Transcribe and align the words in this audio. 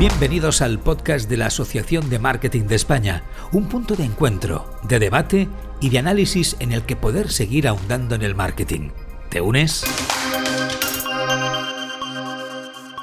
Bienvenidos 0.00 0.62
al 0.62 0.78
podcast 0.78 1.28
de 1.28 1.36
la 1.36 1.48
Asociación 1.48 2.08
de 2.08 2.18
Marketing 2.18 2.62
de 2.62 2.74
España, 2.74 3.22
un 3.52 3.68
punto 3.68 3.96
de 3.96 4.06
encuentro, 4.06 4.64
de 4.82 4.98
debate 4.98 5.46
y 5.78 5.90
de 5.90 5.98
análisis 5.98 6.56
en 6.58 6.72
el 6.72 6.84
que 6.84 6.96
poder 6.96 7.28
seguir 7.28 7.68
ahondando 7.68 8.14
en 8.14 8.22
el 8.22 8.34
marketing. 8.34 8.92
¿Te 9.28 9.42
unes? 9.42 9.84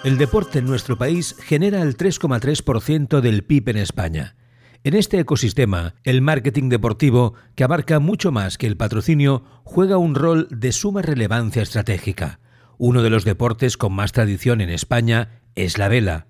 El 0.04 0.18
deporte 0.18 0.58
en 0.58 0.66
nuestro 0.66 0.98
país 0.98 1.36
genera 1.40 1.84
el 1.84 1.98
3,3% 1.98 3.22
del 3.22 3.44
PIB 3.44 3.70
en 3.70 3.78
España. 3.78 4.36
En 4.84 4.96
este 4.96 5.20
ecosistema, 5.20 5.94
el 6.04 6.24
marketing 6.24 6.70
deportivo, 6.70 7.36
que 7.54 7.64
abarca 7.64 8.00
mucho 8.00 8.32
más 8.32 8.58
que 8.58 8.66
el 8.66 8.76
patrocinio, 8.76 9.44
juega 9.66 9.98
un 9.98 10.16
rol 10.16 10.48
de 10.50 10.72
suma 10.72 11.04
relevancia 11.04 11.62
estratégica. 11.62 12.40
Uno 12.80 13.04
de 13.04 13.12
los 13.12 13.24
deportes 13.24 13.78
con 13.78 13.94
más 13.94 14.14
tradición 14.14 14.62
en 14.62 14.72
España 14.72 15.42
es 15.54 15.78
la 15.78 15.90
vela. 15.90 16.26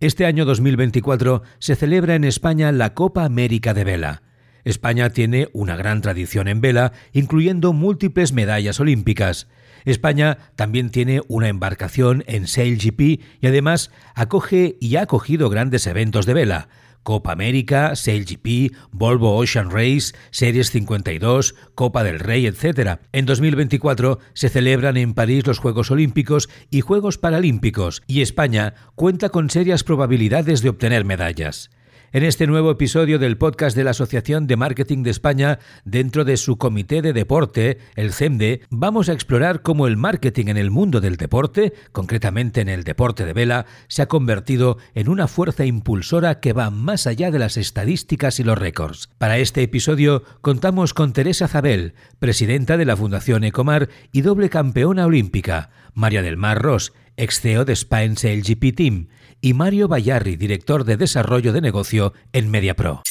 Este 0.00 0.26
año 0.26 0.44
2024 0.44 1.42
se 1.58 1.74
celebra 1.74 2.14
en 2.14 2.22
España 2.22 2.70
la 2.70 2.94
Copa 2.94 3.24
América 3.24 3.74
de 3.74 3.82
Vela. 3.82 4.22
España 4.62 5.10
tiene 5.10 5.48
una 5.52 5.74
gran 5.74 6.02
tradición 6.02 6.46
en 6.46 6.60
vela, 6.60 6.92
incluyendo 7.12 7.72
múltiples 7.72 8.32
medallas 8.32 8.78
olímpicas. 8.78 9.48
España 9.84 10.38
también 10.54 10.90
tiene 10.90 11.22
una 11.26 11.48
embarcación 11.48 12.22
en 12.28 12.46
SailGP 12.46 13.00
y 13.40 13.46
además 13.48 13.90
acoge 14.14 14.76
y 14.80 14.94
ha 14.94 15.02
acogido 15.02 15.50
grandes 15.50 15.84
eventos 15.88 16.26
de 16.26 16.34
vela. 16.34 16.68
Copa 17.02 17.32
América, 17.32 17.96
SailGP, 17.96 18.74
Volvo 18.90 19.36
Ocean 19.36 19.70
Race, 19.70 20.14
Series 20.30 20.70
52, 20.70 21.54
Copa 21.74 22.04
del 22.04 22.18
Rey, 22.20 22.46
etc. 22.46 23.00
En 23.12 23.26
2024 23.26 24.18
se 24.34 24.48
celebran 24.48 24.96
en 24.96 25.14
París 25.14 25.46
los 25.46 25.58
Juegos 25.58 25.90
Olímpicos 25.90 26.48
y 26.70 26.80
Juegos 26.80 27.18
Paralímpicos 27.18 28.02
y 28.06 28.22
España 28.22 28.74
cuenta 28.94 29.28
con 29.30 29.50
serias 29.50 29.84
probabilidades 29.84 30.62
de 30.62 30.68
obtener 30.68 31.04
medallas. 31.04 31.70
En 32.10 32.22
este 32.22 32.46
nuevo 32.46 32.70
episodio 32.70 33.18
del 33.18 33.36
podcast 33.36 33.76
de 33.76 33.84
la 33.84 33.90
Asociación 33.90 34.46
de 34.46 34.56
Marketing 34.56 35.02
de 35.02 35.10
España, 35.10 35.58
dentro 35.84 36.24
de 36.24 36.38
su 36.38 36.56
comité 36.56 37.02
de 37.02 37.12
deporte, 37.12 37.76
el 37.96 38.14
CEMDE, 38.14 38.62
vamos 38.70 39.10
a 39.10 39.12
explorar 39.12 39.60
cómo 39.60 39.86
el 39.86 39.98
marketing 39.98 40.46
en 40.46 40.56
el 40.56 40.70
mundo 40.70 41.02
del 41.02 41.18
deporte, 41.18 41.74
concretamente 41.92 42.62
en 42.62 42.70
el 42.70 42.82
deporte 42.84 43.26
de 43.26 43.34
vela, 43.34 43.66
se 43.88 44.00
ha 44.00 44.06
convertido 44.06 44.78
en 44.94 45.10
una 45.10 45.28
fuerza 45.28 45.66
impulsora 45.66 46.40
que 46.40 46.54
va 46.54 46.70
más 46.70 47.06
allá 47.06 47.30
de 47.30 47.40
las 47.40 47.58
estadísticas 47.58 48.40
y 48.40 48.44
los 48.44 48.56
récords. 48.56 49.10
Para 49.18 49.36
este 49.36 49.62
episodio 49.62 50.22
contamos 50.40 50.94
con 50.94 51.12
Teresa 51.12 51.46
Zabel, 51.46 51.92
presidenta 52.18 52.78
de 52.78 52.86
la 52.86 52.96
Fundación 52.96 53.44
Ecomar 53.44 53.90
y 54.12 54.22
doble 54.22 54.48
campeona 54.48 55.04
olímpica, 55.04 55.68
María 55.92 56.22
del 56.22 56.38
Mar 56.38 56.62
Ross, 56.62 56.94
ex 57.18 57.40
CEO 57.40 57.66
de 57.66 57.76
Spine 57.76 58.14
LGP 58.14 58.74
Team, 58.74 59.08
y 59.40 59.54
Mario 59.54 59.88
Bayarri, 59.88 60.36
director 60.36 60.84
de 60.84 60.96
desarrollo 60.96 61.52
de 61.52 61.60
negocio 61.60 62.12
en 62.32 62.50
MediaPro. 62.50 63.02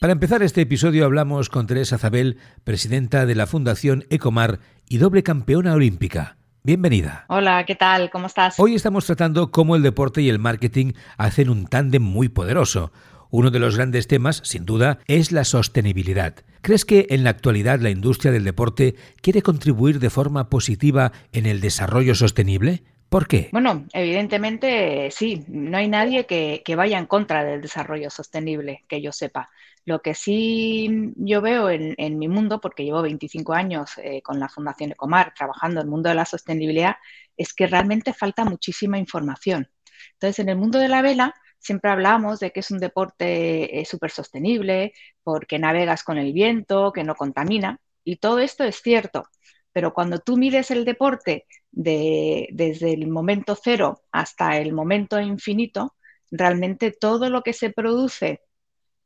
Para 0.00 0.12
empezar 0.12 0.42
este 0.42 0.60
episodio 0.60 1.04
hablamos 1.04 1.48
con 1.48 1.66
Teresa 1.66 1.98
Zabel, 1.98 2.38
presidenta 2.62 3.26
de 3.26 3.34
la 3.34 3.46
Fundación 3.46 4.04
Ecomar 4.10 4.60
y 4.88 4.98
doble 4.98 5.22
campeona 5.22 5.72
olímpica. 5.72 6.36
Bienvenida. 6.62 7.24
Hola, 7.28 7.64
¿qué 7.66 7.74
tal? 7.74 8.10
¿Cómo 8.10 8.26
estás? 8.26 8.58
Hoy 8.58 8.74
estamos 8.74 9.06
tratando 9.06 9.50
cómo 9.50 9.76
el 9.76 9.82
deporte 9.82 10.22
y 10.22 10.28
el 10.28 10.38
marketing 10.38 10.92
hacen 11.16 11.48
un 11.48 11.66
tándem 11.66 12.02
muy 12.02 12.28
poderoso. 12.28 12.92
Uno 13.30 13.50
de 13.50 13.58
los 13.58 13.76
grandes 13.76 14.06
temas, 14.06 14.40
sin 14.44 14.64
duda, 14.64 14.98
es 15.06 15.32
la 15.32 15.44
sostenibilidad. 15.44 16.36
¿Crees 16.60 16.84
que 16.84 17.06
en 17.10 17.24
la 17.24 17.30
actualidad 17.30 17.80
la 17.80 17.90
industria 17.90 18.30
del 18.32 18.44
deporte 18.44 18.94
quiere 19.20 19.42
contribuir 19.42 19.98
de 19.98 20.08
forma 20.08 20.48
positiva 20.48 21.12
en 21.32 21.46
el 21.46 21.60
desarrollo 21.60 22.14
sostenible? 22.14 22.84
¿Por 23.14 23.28
qué? 23.28 23.48
Bueno, 23.52 23.86
evidentemente 23.92 25.08
sí, 25.12 25.44
no 25.46 25.78
hay 25.78 25.86
nadie 25.86 26.26
que, 26.26 26.74
vaya 26.74 26.98
en 26.98 27.06
contra 27.06 27.44
del 27.44 27.60
desarrollo 27.60 28.10
sostenible, 28.10 28.84
que 28.88 29.00
yo 29.00 29.12
sepa. 29.12 29.50
Lo 29.84 30.02
que 30.02 30.16
sí 30.16 31.12
yo 31.14 31.40
veo 31.40 31.70
en, 31.70 32.18
mi 32.18 32.26
mundo, 32.26 32.60
porque 32.60 32.82
llevo 32.82 33.02
25 33.02 33.52
años 33.52 33.92
eh, 33.98 34.20
con 34.20 34.40
la 34.40 34.48
Fundación 34.48 34.90
Ecomar 34.90 35.32
trabajando 35.32 35.80
en 35.80 35.86
el 35.86 35.90
mundo 35.92 36.08
de 36.08 36.16
la 36.16 36.24
sostenibilidad, 36.24 36.96
es 37.36 37.54
que 37.54 37.68
realmente 37.68 38.12
falta 38.14 38.44
muchísima 38.44 38.98
información. 38.98 39.70
Entonces, 40.14 40.40
en 40.40 40.48
el 40.48 40.56
mundo 40.56 40.80
de 40.80 40.88
la 40.88 41.00
vela, 41.00 41.36
siempre 41.60 41.92
hablamos 41.92 42.40
de 42.40 42.50
que 42.50 42.58
es 42.58 42.72
un 42.72 42.80
deporte 42.80 43.78
eh, 43.78 43.84
súper 43.84 44.10
sostenible, 44.10 44.92
porque 45.22 45.60
navegas 45.60 46.02
con 46.02 46.18
el 46.18 46.32
viento, 46.32 46.90
que 46.92 47.04
no 47.04 47.14
contamina, 47.14 47.78
y 48.02 48.16
todo 48.16 48.40
esto 48.40 48.64
es 48.64 48.82
cierto. 48.82 49.28
Pero 49.74 49.92
cuando 49.92 50.20
tú 50.20 50.38
mides 50.38 50.70
el 50.70 50.86
deporte 50.86 51.46
desde 51.72 52.94
el 52.94 53.08
momento 53.08 53.58
cero 53.62 54.00
hasta 54.12 54.56
el 54.58 54.72
momento 54.72 55.20
infinito, 55.20 55.96
realmente 56.30 56.92
todo 56.92 57.28
lo 57.28 57.42
que 57.42 57.52
se 57.52 57.70
produce 57.70 58.40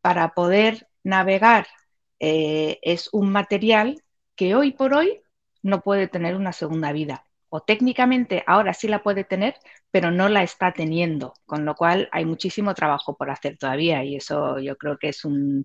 para 0.02 0.34
poder 0.34 0.86
navegar 1.02 1.66
eh, 2.20 2.78
es 2.82 3.08
un 3.12 3.32
material 3.32 4.02
que 4.36 4.54
hoy 4.54 4.72
por 4.72 4.92
hoy 4.94 5.22
no 5.62 5.80
puede 5.80 6.06
tener 6.06 6.36
una 6.36 6.52
segunda 6.52 6.92
vida. 6.92 7.24
O 7.48 7.62
técnicamente 7.62 8.44
ahora 8.46 8.74
sí 8.74 8.88
la 8.88 9.02
puede 9.02 9.24
tener, 9.24 9.54
pero 9.90 10.10
no 10.10 10.28
la 10.28 10.42
está 10.42 10.72
teniendo, 10.72 11.32
con 11.46 11.64
lo 11.64 11.74
cual 11.76 12.10
hay 12.12 12.26
muchísimo 12.26 12.74
trabajo 12.74 13.16
por 13.16 13.30
hacer 13.30 13.56
todavía 13.56 14.04
y 14.04 14.16
eso 14.16 14.58
yo 14.58 14.76
creo 14.76 14.98
que 14.98 15.08
es 15.08 15.24
un, 15.24 15.64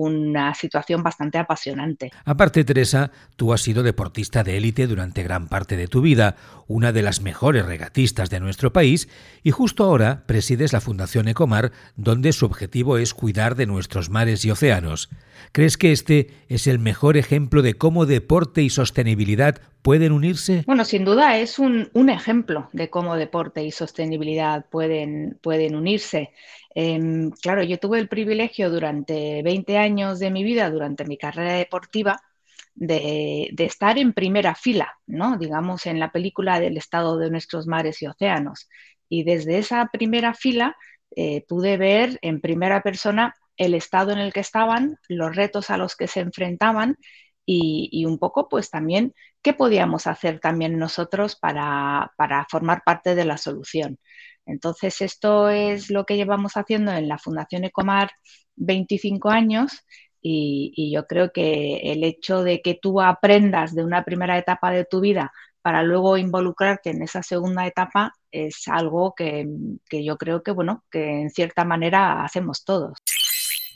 una 0.00 0.54
situación 0.54 1.02
bastante 1.02 1.38
apasionante. 1.38 2.10
Aparte, 2.24 2.64
Teresa, 2.64 3.10
tú 3.36 3.52
has 3.52 3.60
sido 3.60 3.82
deportista 3.82 4.42
de 4.42 4.56
élite 4.56 4.86
durante 4.86 5.22
gran 5.22 5.48
parte 5.48 5.76
de 5.76 5.88
tu 5.88 6.00
vida, 6.00 6.36
una 6.68 6.92
de 6.92 7.02
las 7.02 7.20
mejores 7.20 7.66
regatistas 7.66 8.30
de 8.30 8.40
nuestro 8.40 8.72
país, 8.72 9.08
y 9.42 9.50
justo 9.50 9.84
ahora 9.84 10.24
presides 10.26 10.72
la 10.72 10.80
Fundación 10.80 11.28
Ecomar, 11.28 11.72
donde 11.96 12.32
su 12.32 12.46
objetivo 12.46 12.98
es 12.98 13.14
cuidar 13.14 13.56
de 13.56 13.66
nuestros 13.66 14.10
mares 14.10 14.44
y 14.44 14.50
océanos. 14.50 15.10
¿Crees 15.52 15.76
que 15.76 15.92
este 15.92 16.30
es 16.48 16.66
el 16.66 16.78
mejor 16.78 17.16
ejemplo 17.16 17.62
de 17.62 17.74
cómo 17.74 18.06
deporte 18.06 18.62
y 18.62 18.70
sostenibilidad 18.70 19.60
pueden 19.82 20.12
unirse? 20.12 20.64
Bueno, 20.66 20.84
sin 20.84 21.04
duda 21.04 21.38
es 21.38 21.58
un, 21.58 21.90
ejemplo 22.08 22.68
de 22.72 22.90
cómo 22.90 23.16
deporte 23.16 23.64
y 23.64 23.70
sostenibilidad 23.70 24.66
pueden, 24.70 25.38
pueden 25.40 25.74
unirse. 25.74 26.32
Em, 26.74 27.30
claro, 27.30 27.62
yo 27.62 27.78
tuve 27.78 27.98
el 27.98 28.08
privilegio 28.08 28.70
durante 28.70 29.42
20 29.42 29.78
años 29.78 30.18
de 30.18 30.30
mi 30.30 30.44
vida, 30.44 30.70
durante 30.70 31.04
mi 31.04 31.16
carrera 31.18 31.54
deportiva, 31.54 32.20
de, 32.74 33.52
estar 33.58 33.98
en 33.98 34.12
primera 34.12 34.54
fila, 34.54 34.94
¿no? 35.06 35.36
Digamos, 35.38 35.86
en 35.86 36.00
la 36.00 36.12
película 36.12 36.60
del 36.60 36.76
estado 36.76 37.18
de 37.18 37.30
nuestros 37.30 37.66
mares 37.66 38.00
y 38.02 38.06
océanos. 38.06 38.68
Y 39.08 39.24
desde 39.24 39.58
esa 39.58 39.88
primera 39.92 40.34
fila 40.34 40.76
eh, 41.16 41.44
pude 41.48 41.76
ver 41.76 42.18
en 42.22 42.40
primera 42.40 42.82
persona 42.82 43.34
el 43.56 43.74
estado 43.74 44.12
en 44.12 44.18
el 44.18 44.32
que 44.32 44.40
estaban, 44.40 44.96
los 45.08 45.36
retos 45.36 45.70
a 45.70 45.76
los 45.76 45.96
que 45.96 46.06
se 46.06 46.20
enfrentaban 46.20 46.96
y, 47.44 48.04
un 48.06 48.18
poco 48.18 48.48
pues 48.48 48.70
también 48.70 49.14
qué 49.42 49.52
podíamos 49.54 50.06
hacer 50.06 50.40
también 50.40 50.78
nosotros 50.78 51.36
para, 51.36 52.12
para, 52.16 52.46
formar 52.50 52.82
parte 52.84 53.14
de 53.14 53.24
la 53.24 53.38
solución. 53.38 53.98
Entonces 54.50 55.00
esto 55.00 55.48
es 55.48 55.90
lo 55.90 56.04
que 56.04 56.16
llevamos 56.16 56.56
haciendo 56.56 56.92
en 56.92 57.08
la 57.08 57.18
Fundación 57.18 57.64
Ecomar 57.64 58.10
25 58.56 59.30
años 59.30 59.72
y, 60.20 60.72
y 60.76 60.92
yo 60.92 61.06
creo 61.06 61.32
que 61.32 61.76
el 61.92 62.04
hecho 62.04 62.42
de 62.42 62.60
que 62.60 62.78
tú 62.80 63.00
aprendas 63.00 63.74
de 63.74 63.84
una 63.84 64.04
primera 64.04 64.36
etapa 64.36 64.70
de 64.70 64.84
tu 64.84 65.00
vida 65.00 65.32
para 65.62 65.82
luego 65.82 66.16
involucrarte 66.16 66.90
en 66.90 67.02
esa 67.02 67.22
segunda 67.22 67.66
etapa 67.66 68.14
es 68.30 68.62
algo 68.66 69.14
que, 69.16 69.46
que 69.88 70.04
yo 70.04 70.16
creo 70.16 70.42
que 70.42 70.52
bueno 70.52 70.84
que 70.90 71.20
en 71.20 71.30
cierta 71.30 71.64
manera 71.64 72.24
hacemos 72.24 72.64
todos. 72.64 72.98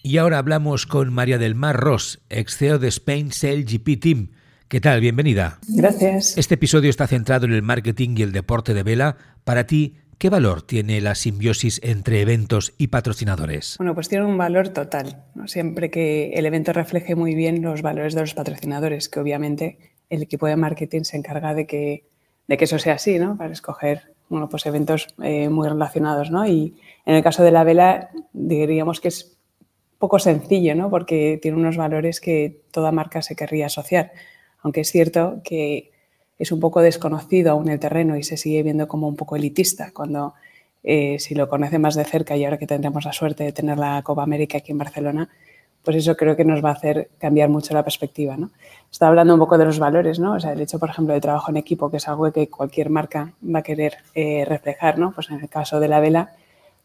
Y 0.02 0.18
ahora 0.18 0.38
hablamos 0.38 0.86
con 0.86 1.12
María 1.12 1.38
del 1.38 1.54
Mar 1.54 1.76
Ross, 1.76 2.20
ex 2.28 2.58
CEO 2.58 2.78
de 2.78 2.88
Spain 2.88 3.32
Sail 3.32 3.64
GP 3.64 4.00
Team. 4.00 4.30
¿Qué 4.68 4.80
tal? 4.80 5.00
Bienvenida. 5.00 5.58
Gracias. 5.68 6.36
Este 6.36 6.54
episodio 6.54 6.90
está 6.90 7.06
centrado 7.06 7.46
en 7.46 7.52
el 7.52 7.62
marketing 7.62 8.16
y 8.16 8.22
el 8.22 8.32
deporte 8.32 8.74
de 8.74 8.82
vela. 8.82 9.16
Para 9.44 9.66
ti, 9.66 9.96
¿qué 10.24 10.30
valor 10.30 10.62
tiene 10.62 11.02
la 11.02 11.14
simbiosis 11.14 11.82
entre 11.84 12.22
eventos 12.22 12.72
y 12.78 12.86
patrocinadores? 12.86 13.74
Bueno, 13.76 13.94
pues 13.94 14.08
tiene 14.08 14.24
un 14.24 14.38
valor 14.38 14.70
total. 14.70 15.22
Siempre 15.44 15.90
que 15.90 16.32
el 16.32 16.46
evento 16.46 16.72
refleje 16.72 17.14
muy 17.14 17.34
bien 17.34 17.60
los 17.60 17.82
valores 17.82 18.14
de 18.14 18.22
los 18.22 18.32
patrocinadores, 18.32 19.10
que 19.10 19.20
obviamente 19.20 19.76
el 20.08 20.22
equipo 20.22 20.46
de 20.46 20.56
marketing 20.56 21.02
se 21.02 21.18
encarga 21.18 21.52
de 21.52 21.66
que, 21.66 22.06
de 22.46 22.56
que 22.56 22.64
eso 22.64 22.78
sea 22.78 22.94
así, 22.94 23.18
¿no? 23.18 23.36
Para 23.36 23.52
escoger 23.52 24.14
bueno, 24.30 24.48
pues 24.48 24.64
eventos 24.64 25.08
eh, 25.22 25.50
muy 25.50 25.68
relacionados, 25.68 26.30
¿no? 26.30 26.46
Y 26.46 26.74
en 27.04 27.16
el 27.16 27.22
caso 27.22 27.42
de 27.42 27.50
la 27.50 27.62
vela, 27.62 28.08
diríamos 28.32 29.02
que 29.02 29.08
es 29.08 29.36
poco 29.98 30.18
sencillo, 30.18 30.74
¿no? 30.74 30.88
porque 30.88 31.38
tiene 31.42 31.58
unos 31.58 31.76
valores 31.76 32.22
que 32.22 32.62
toda 32.70 32.92
marca 32.92 33.20
se 33.20 33.36
querría 33.36 33.66
asociar. 33.66 34.12
Aunque 34.62 34.80
es 34.80 34.90
cierto 34.90 35.42
que 35.44 35.92
es 36.38 36.52
un 36.52 36.60
poco 36.60 36.80
desconocido 36.80 37.52
aún 37.52 37.68
el 37.68 37.78
terreno 37.78 38.16
y 38.16 38.22
se 38.22 38.36
sigue 38.36 38.62
viendo 38.62 38.88
como 38.88 39.08
un 39.08 39.16
poco 39.16 39.36
elitista, 39.36 39.90
cuando 39.92 40.34
eh, 40.82 41.18
si 41.18 41.34
lo 41.34 41.48
conoce 41.48 41.78
más 41.78 41.94
de 41.94 42.04
cerca 42.04 42.36
y 42.36 42.44
ahora 42.44 42.58
que 42.58 42.66
tendremos 42.66 43.04
la 43.04 43.12
suerte 43.12 43.44
de 43.44 43.52
tener 43.52 43.78
la 43.78 44.02
Copa 44.02 44.22
América 44.22 44.58
aquí 44.58 44.72
en 44.72 44.78
Barcelona, 44.78 45.28
pues 45.82 45.96
eso 45.96 46.16
creo 46.16 46.34
que 46.34 46.44
nos 46.44 46.64
va 46.64 46.70
a 46.70 46.72
hacer 46.72 47.10
cambiar 47.18 47.48
mucho 47.48 47.74
la 47.74 47.82
perspectiva. 47.82 48.36
¿no? 48.36 48.50
Estaba 48.90 49.10
hablando 49.10 49.34
un 49.34 49.40
poco 49.40 49.58
de 49.58 49.66
los 49.66 49.78
valores, 49.78 50.18
¿no? 50.18 50.34
o 50.34 50.40
sea, 50.40 50.52
el 50.52 50.60
hecho, 50.60 50.78
por 50.78 50.90
ejemplo, 50.90 51.14
de 51.14 51.20
trabajo 51.20 51.50
en 51.50 51.58
equipo, 51.58 51.90
que 51.90 51.98
es 51.98 52.08
algo 52.08 52.30
que 52.32 52.48
cualquier 52.48 52.90
marca 52.90 53.32
va 53.42 53.60
a 53.60 53.62
querer 53.62 53.98
eh, 54.14 54.44
reflejar, 54.46 54.98
¿no? 54.98 55.12
pues 55.12 55.30
en 55.30 55.40
el 55.40 55.48
caso 55.48 55.80
de 55.80 55.88
la 55.88 56.00
vela, 56.00 56.32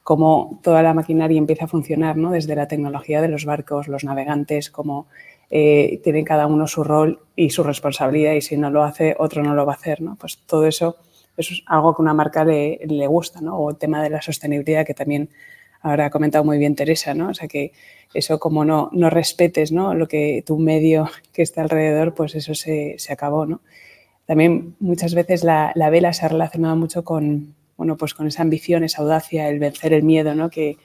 cómo 0.03 0.59
toda 0.63 0.81
la 0.83 0.93
maquinaria 0.93 1.37
empieza 1.37 1.65
a 1.65 1.67
funcionar, 1.67 2.17
¿no? 2.17 2.31
Desde 2.31 2.55
la 2.55 2.67
tecnología 2.67 3.21
de 3.21 3.27
los 3.27 3.45
barcos, 3.45 3.87
los 3.87 4.03
navegantes, 4.03 4.71
cómo 4.71 5.05
eh, 5.49 5.99
tienen 6.03 6.25
cada 6.25 6.45
uno 6.45 6.67
su 6.67 6.83
rol 6.83 7.21
y 7.35 7.49
su 7.49 7.63
responsabilidad 7.63 8.33
y 8.33 8.41
si 8.41 8.57
no 8.57 8.69
lo 8.69 8.83
hace, 8.83 9.15
otro 9.17 9.41
no 9.43 9.55
lo 9.55 9.65
va 9.65 9.73
a 9.73 9.75
hacer, 9.75 10.01
¿no? 10.01 10.15
Pues 10.15 10.37
todo 10.45 10.67
eso, 10.67 10.97
es 11.37 11.63
algo 11.65 11.95
que 11.95 12.01
una 12.01 12.13
marca 12.13 12.45
le, 12.45 12.79
le 12.85 13.07
gusta, 13.07 13.41
¿no? 13.41 13.57
O 13.57 13.69
el 13.69 13.77
tema 13.77 14.03
de 14.03 14.09
la 14.09 14.21
sostenibilidad 14.21 14.85
que 14.85 14.93
también 14.93 15.29
ahora 15.81 16.07
ha 16.07 16.09
comentado 16.09 16.43
muy 16.43 16.57
bien 16.57 16.75
Teresa, 16.75 17.13
¿no? 17.13 17.29
O 17.29 17.33
sea 17.33 17.47
que 17.47 17.71
eso 18.13 18.39
como 18.39 18.65
no, 18.65 18.89
no 18.91 19.09
respetes, 19.09 19.71
¿no? 19.71 19.93
Lo 19.93 20.07
que 20.07 20.43
tu 20.45 20.57
medio 20.57 21.09
que 21.33 21.41
está 21.41 21.61
alrededor, 21.61 22.13
pues 22.13 22.35
eso 22.35 22.53
se, 22.53 22.95
se 22.97 23.13
acabó, 23.13 23.45
¿no? 23.45 23.61
También 24.25 24.75
muchas 24.79 25.15
veces 25.15 25.43
la, 25.43 25.71
la, 25.73 25.89
vela 25.89 26.13
se 26.13 26.25
ha 26.25 26.29
relacionado 26.29 26.75
mucho 26.75 27.03
con, 27.03 27.55
bueno, 27.77 27.97
pues 27.97 28.13
con 28.13 28.27
esa 28.27 28.43
ambición, 28.43 28.83
esa 28.83 29.01
audacia, 29.01 29.49
el 29.49 29.57
vencer 29.57 29.93
el 29.93 30.03
miedo, 30.03 30.35
¿no? 30.35 30.51
Que, 30.51 30.77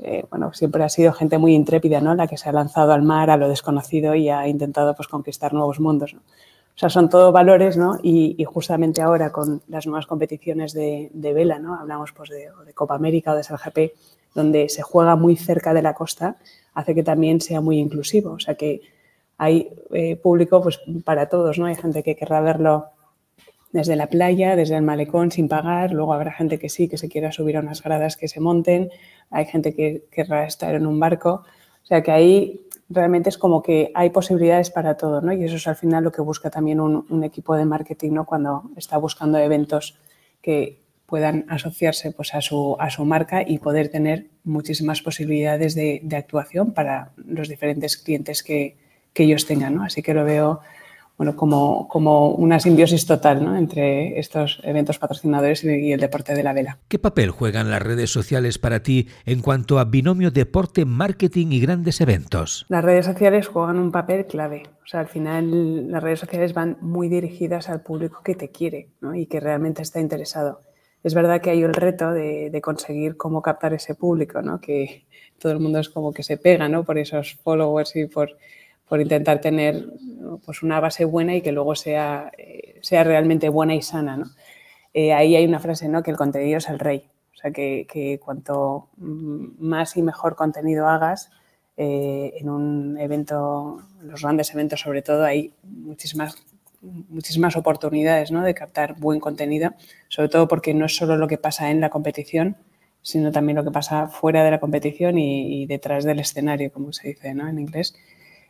eh, 0.00 0.24
bueno, 0.30 0.52
siempre 0.52 0.84
ha 0.84 0.88
sido 0.88 1.12
gente 1.12 1.38
muy 1.38 1.54
intrépida, 1.54 2.00
¿no? 2.00 2.14
La 2.14 2.26
que 2.26 2.36
se 2.36 2.48
ha 2.48 2.52
lanzado 2.52 2.92
al 2.92 3.02
mar, 3.02 3.30
a 3.30 3.36
lo 3.36 3.48
desconocido 3.48 4.14
y 4.14 4.28
ha 4.28 4.46
intentado, 4.46 4.94
pues, 4.94 5.08
conquistar 5.08 5.52
nuevos 5.52 5.80
mundos, 5.80 6.14
¿no? 6.14 6.20
O 6.20 6.80
sea, 6.80 6.88
son 6.88 7.08
todo 7.08 7.32
valores, 7.32 7.76
¿no? 7.76 7.98
Y, 8.02 8.44
justamente 8.44 9.02
ahora 9.02 9.32
con 9.32 9.62
las 9.66 9.86
nuevas 9.86 10.06
competiciones 10.06 10.72
de, 10.72 11.10
de 11.12 11.32
vela, 11.32 11.58
¿no? 11.58 11.74
Hablamos, 11.74 12.12
pues, 12.12 12.30
de, 12.30 12.50
de 12.64 12.72
Copa 12.72 12.94
América 12.94 13.32
o 13.32 13.36
de 13.36 13.42
SLGP, 13.42 13.92
donde 14.34 14.68
se 14.68 14.82
juega 14.82 15.16
muy 15.16 15.34
cerca 15.34 15.74
de 15.74 15.82
la 15.82 15.94
costa, 15.94 16.36
hace 16.74 16.94
que 16.94 17.02
también 17.02 17.40
sea 17.40 17.60
muy 17.60 17.78
inclusivo. 17.78 18.32
O 18.32 18.38
sea, 18.38 18.54
que 18.54 18.82
hay 19.38 19.72
eh, 19.92 20.14
público, 20.16 20.62
pues, 20.62 20.80
para 21.04 21.28
todos, 21.28 21.58
¿no? 21.58 21.66
Hay 21.66 21.74
gente 21.74 22.04
que 22.04 22.14
querrá 22.14 22.40
verlo 22.40 22.86
desde 23.72 23.96
la 23.96 24.08
playa, 24.08 24.56
desde 24.56 24.76
el 24.76 24.82
malecón 24.82 25.30
sin 25.30 25.48
pagar, 25.48 25.92
luego 25.92 26.14
habrá 26.14 26.32
gente 26.32 26.58
que 26.58 26.68
sí, 26.68 26.88
que 26.88 26.98
se 26.98 27.08
quiera 27.08 27.32
subir 27.32 27.56
a 27.56 27.60
unas 27.60 27.82
gradas 27.82 28.16
que 28.16 28.28
se 28.28 28.40
monten, 28.40 28.90
hay 29.30 29.44
gente 29.46 29.74
que 29.74 30.04
querrá 30.10 30.46
estar 30.46 30.74
en 30.74 30.86
un 30.86 30.98
barco, 30.98 31.44
o 31.82 31.86
sea 31.86 32.02
que 32.02 32.10
ahí 32.10 32.68
realmente 32.88 33.28
es 33.28 33.36
como 33.36 33.62
que 33.62 33.90
hay 33.94 34.10
posibilidades 34.10 34.70
para 34.70 34.96
todo, 34.96 35.20
¿no? 35.20 35.32
Y 35.32 35.44
eso 35.44 35.56
es 35.56 35.66
al 35.66 35.76
final 35.76 36.04
lo 36.04 36.12
que 36.12 36.22
busca 36.22 36.50
también 36.50 36.80
un, 36.80 37.24
equipo 37.24 37.54
de 37.54 37.64
marketing, 37.64 38.12
¿no? 38.12 38.24
Cuando 38.24 38.70
está 38.76 38.96
buscando 38.96 39.38
eventos 39.38 39.98
que 40.40 40.80
puedan 41.04 41.44
asociarse 41.48 42.12
pues, 42.12 42.34
a, 42.34 42.40
su, 42.40 42.76
a 42.78 42.90
su 42.90 43.04
marca 43.04 43.42
y 43.46 43.58
poder 43.58 43.88
tener 43.90 44.26
muchísimas 44.44 45.02
posibilidades 45.02 45.74
de, 45.74 46.00
de 46.02 46.16
actuación 46.16 46.72
para 46.72 47.12
los 47.16 47.48
diferentes 47.48 47.96
clientes 47.96 48.42
que, 48.42 48.76
que 49.12 49.24
ellos 49.24 49.46
tengan, 49.46 49.74
¿no? 49.74 49.84
Así 49.84 50.02
que 50.02 50.14
lo 50.14 50.24
veo 50.24 50.60
bueno, 51.18 51.34
como, 51.34 51.88
como 51.88 52.30
una 52.30 52.60
simbiosis 52.60 53.04
total 53.04 53.44
¿no? 53.44 53.56
entre 53.56 54.20
estos 54.20 54.60
eventos 54.62 55.00
patrocinadores 55.00 55.64
y, 55.64 55.92
el 55.92 55.98
deporte 55.98 56.32
de 56.32 56.44
la 56.44 56.52
vela. 56.52 56.78
¿Qué 56.86 57.00
papel 57.00 57.32
juegan 57.32 57.72
las 57.72 57.82
redes 57.82 58.10
sociales 58.10 58.58
para 58.58 58.84
ti 58.84 59.08
en 59.26 59.42
cuanto 59.42 59.80
a 59.80 59.84
binomio 59.84 60.30
deporte, 60.30 60.84
marketing 60.84 61.48
y 61.50 61.60
grandes 61.60 62.00
eventos? 62.00 62.66
Las 62.68 62.84
redes 62.84 63.04
sociales 63.04 63.48
juegan 63.48 63.80
un 63.80 63.90
papel 63.90 64.26
clave. 64.26 64.62
O 64.84 64.86
sea, 64.86 65.00
al 65.00 65.08
final 65.08 65.90
las 65.90 66.00
redes 66.00 66.20
sociales 66.20 66.54
van 66.54 66.78
muy 66.80 67.08
dirigidas 67.08 67.68
al 67.68 67.82
público 67.82 68.22
que 68.22 68.36
te 68.36 68.50
quiere 68.50 68.90
¿no? 69.00 69.16
y 69.16 69.26
que 69.26 69.40
realmente 69.40 69.82
está 69.82 69.98
interesado. 69.98 70.60
Es 71.02 71.14
verdad 71.14 71.40
que 71.40 71.50
hay 71.50 71.62
el 71.62 71.74
reto 71.74 72.12
de, 72.12 72.48
de 72.50 72.60
conseguir 72.60 73.16
cómo 73.16 73.42
captar 73.42 73.74
ese 73.74 73.96
público, 73.96 74.40
¿no? 74.40 74.60
que 74.60 75.06
todo 75.40 75.50
el 75.50 75.58
mundo 75.58 75.80
es 75.80 75.88
como 75.88 76.12
que 76.12 76.22
se 76.22 76.36
pega 76.36 76.68
¿no? 76.68 76.84
por 76.84 76.96
esos 76.96 77.34
followers 77.42 77.96
y 77.96 78.06
por 78.06 78.36
por 78.88 79.00
intentar 79.00 79.40
tener 79.40 79.86
pues 80.44 80.62
una 80.62 80.80
base 80.80 81.04
buena 81.04 81.34
y 81.36 81.42
que 81.42 81.52
luego 81.52 81.74
sea, 81.74 82.30
eh, 82.36 82.78
sea 82.82 83.04
realmente 83.04 83.48
buena 83.48 83.74
y 83.74 83.82
sana. 83.82 84.16
¿no? 84.16 84.26
Eh, 84.94 85.12
ahí 85.12 85.36
hay 85.36 85.44
una 85.46 85.60
frase, 85.60 85.88
¿no? 85.88 86.02
que 86.02 86.10
el 86.10 86.16
contenido 86.16 86.58
es 86.58 86.68
el 86.68 86.78
rey. 86.78 87.08
O 87.34 87.40
sea, 87.40 87.52
que, 87.52 87.86
que 87.88 88.18
cuanto 88.18 88.88
más 88.96 89.96
y 89.96 90.02
mejor 90.02 90.34
contenido 90.34 90.88
hagas 90.88 91.30
eh, 91.76 92.32
en 92.40 92.50
un 92.50 92.98
evento, 92.98 93.80
los 94.02 94.22
grandes 94.22 94.52
eventos 94.52 94.80
sobre 94.80 95.02
todo, 95.02 95.24
hay 95.24 95.54
muchísimas, 95.62 96.44
muchísimas 96.80 97.56
oportunidades 97.56 98.32
¿no? 98.32 98.42
de 98.42 98.54
captar 98.54 98.98
buen 98.98 99.20
contenido, 99.20 99.74
sobre 100.08 100.28
todo 100.28 100.48
porque 100.48 100.74
no 100.74 100.86
es 100.86 100.96
solo 100.96 101.16
lo 101.16 101.28
que 101.28 101.38
pasa 101.38 101.70
en 101.70 101.80
la 101.80 101.90
competición, 101.90 102.56
sino 103.02 103.30
también 103.30 103.54
lo 103.54 103.62
que 103.62 103.70
pasa 103.70 104.08
fuera 104.08 104.42
de 104.42 104.50
la 104.50 104.58
competición 104.58 105.18
y, 105.18 105.62
y 105.62 105.66
detrás 105.66 106.02
del 106.02 106.18
escenario, 106.18 106.72
como 106.72 106.92
se 106.92 107.08
dice 107.08 107.32
¿no? 107.34 107.48
en 107.48 107.60
inglés. 107.60 107.94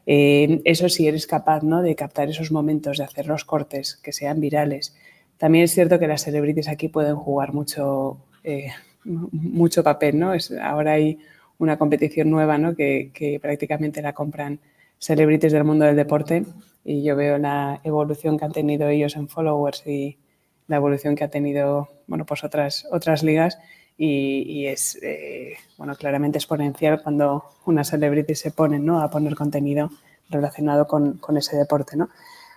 Eh, 0.07 0.61
eso 0.65 0.89
sí, 0.89 1.07
eres 1.07 1.27
capaz 1.27 1.63
¿no? 1.63 1.83
de 1.83 1.95
captar 1.95 2.29
esos 2.29 2.51
momentos, 2.51 2.99
de 2.99 3.05
hacer 3.05 3.27
los 3.27 3.45
cortes 3.45 3.97
que 4.03 4.13
sean 4.13 4.41
virales. 4.41 4.97
También 5.37 5.65
es 5.65 5.73
cierto 5.73 5.99
que 5.99 6.09
las 6.09 6.23
celebrities 6.23 6.69
aquí 6.69 6.89
pueden 6.89 7.17
jugar 7.17 7.53
mucho, 7.53 8.19
eh, 8.45 8.71
mucho 9.05 9.83
papel. 9.83 10.19
¿no? 10.19 10.35
Es, 10.35 10.53
ahora 10.53 10.93
hay 10.93 11.19
una 11.59 11.79
competición 11.79 12.31
nueva 12.31 12.59
¿no? 12.59 12.75
que, 12.75 13.11
que, 13.13 13.39
prácticamente 13.41 14.03
la 14.03 14.13
compran 14.13 14.61
celebrities 14.99 15.53
del 15.53 15.65
mundo 15.65 15.85
del 15.85 15.97
deporte 15.97 16.45
y 16.85 17.03
yo 17.03 17.15
veo 17.15 17.39
la 17.39 17.81
evolución 17.85 18.39
que 18.39 18.45
han 18.45 18.53
tenido 18.53 18.89
ellos 18.89 19.15
en 19.17 19.29
followers 19.29 19.87
y 19.87 20.19
la 20.67 20.77
evolución 20.77 21.15
que 21.15 21.25
ha 21.25 21.31
tenido 21.31 21.89
bueno, 22.09 22.25
pues 22.25 22.43
otras, 22.43 22.87
otras 22.91 23.23
ligas 23.23 23.59
y, 23.99 24.45
y 24.47 24.67
es 24.69 24.97
eh, 25.03 25.55
bueno, 25.77 25.97
claramente 25.97 26.39
exponencial 26.39 27.03
cuando 27.03 27.45
una 27.67 27.83
celebrity 27.83 28.37
se 28.37 28.53
pone 28.53 28.79
¿no? 28.79 29.01
a 29.01 29.11
poner 29.11 29.35
contenido 29.35 29.91
relacionado 30.31 30.87
con, 30.87 31.15
con, 31.19 31.37
ese 31.37 31.57
deporte. 31.57 31.97
¿no? 31.97 32.09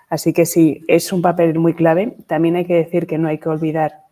Así 0.08 0.34
que 0.34 0.46
sí, 0.46 0.86
es 0.88 1.12
un 1.12 1.24
papel 1.24 1.58
muy 1.58 1.74
clave. 1.74 2.16
También 2.28 2.56
hay 2.56 2.66
que 2.66 2.76
decir 2.76 3.08
que 3.08 3.18
no 3.18 3.28
hay 3.28 3.40
que 3.40 3.50
olvidar 3.50 4.04